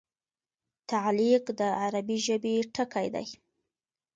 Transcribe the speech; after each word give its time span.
تعلیق 0.91 1.43
د 1.59 1.61
عربي 1.81 2.17
ژبي 2.25 2.55
ټکی 2.75 3.07
دﺉ. 3.13 3.29